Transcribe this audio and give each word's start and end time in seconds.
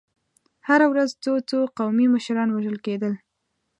هره 0.67 0.85
ورځ 0.91 1.09
څو 1.23 1.33
څو 1.49 1.59
قومي 1.77 2.07
مشران 2.15 2.49
وژل 2.51 2.77
کېدل. 2.85 3.13